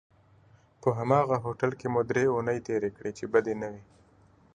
[0.81, 3.83] په هماغه هوټل کې مو درې اونۍ تېرې کړې چې بدې نه وې.